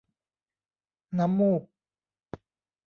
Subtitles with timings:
[1.17, 1.63] น้ำมูก